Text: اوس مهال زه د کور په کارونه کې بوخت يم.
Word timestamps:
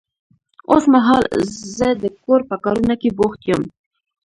اوس 0.71 0.83
مهال 0.93 1.23
زه 1.77 1.87
د 2.01 2.05
کور 2.23 2.41
په 2.49 2.55
کارونه 2.63 2.93
کې 3.01 3.09
بوخت 3.17 3.41
يم. 3.49 3.61